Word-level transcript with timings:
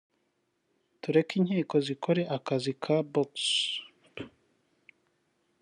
tureke 1.01 1.33
inkiko 1.39 1.75
zikore 1.85 2.21
Akazi 2.37 2.71
kabxp 2.83 3.63